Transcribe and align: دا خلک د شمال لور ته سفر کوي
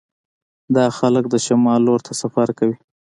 دا 0.75 0.85
خلک 0.97 1.23
د 1.29 1.35
شمال 1.45 1.79
لور 1.87 1.99
ته 2.07 2.11
سفر 2.21 2.47
کوي 2.57 2.77